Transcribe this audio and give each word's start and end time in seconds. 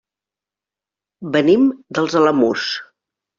Venim 1.35 1.67
dels 1.99 2.17
Alamús. 2.23 2.67